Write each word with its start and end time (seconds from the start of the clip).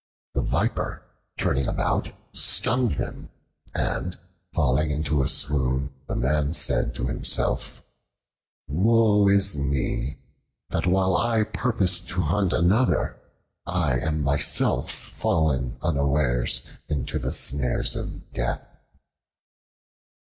The 0.33 0.41
Viper, 0.41 1.03
turning 1.37 1.67
about, 1.67 2.11
stung 2.33 2.89
him, 2.89 3.29
and 3.75 4.17
falling 4.51 4.89
into 4.89 5.21
a 5.21 5.29
swoon, 5.29 5.93
the 6.07 6.15
man 6.15 6.53
said 6.55 6.95
to 6.95 7.05
himself, 7.05 7.85
"Woe 8.67 9.27
is 9.27 9.55
me! 9.55 10.17
that 10.71 10.87
while 10.87 11.15
I 11.15 11.43
purposed 11.43 12.09
to 12.09 12.21
hunt 12.21 12.51
another, 12.51 13.21
I 13.67 13.99
am 13.99 14.23
myself 14.23 14.89
fallen 14.91 15.77
unawares 15.83 16.63
into 16.87 17.19
the 17.19 17.31
snares 17.31 17.95
of 17.95 18.31
death." 18.33 18.65